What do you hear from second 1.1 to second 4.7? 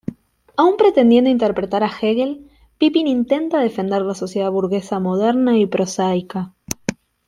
interpretar a Hegel, Pippin intenta defender la sociedad